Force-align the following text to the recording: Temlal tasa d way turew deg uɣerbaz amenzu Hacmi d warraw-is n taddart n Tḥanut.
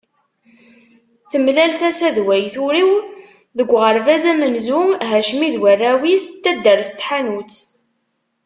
Temlal 1.31 1.71
tasa 1.79 2.09
d 2.15 2.17
way 2.27 2.43
turew 2.53 2.91
deg 3.57 3.69
uɣerbaz 3.75 4.23
amenzu 4.31 4.81
Hacmi 5.09 5.47
d 5.53 5.55
warraw-is 5.61 6.25
n 6.29 6.35
taddart 6.43 6.89
n 6.93 6.95
Tḥanut. 6.99 7.57